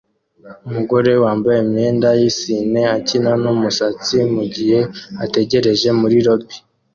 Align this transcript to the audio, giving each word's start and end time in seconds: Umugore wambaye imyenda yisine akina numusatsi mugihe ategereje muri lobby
Umugore 0.67 1.11
wambaye 1.23 1.59
imyenda 1.65 2.09
yisine 2.19 2.81
akina 2.97 3.31
numusatsi 3.41 4.17
mugihe 4.35 4.79
ategereje 5.23 5.89
muri 5.99 6.17
lobby 6.27 6.55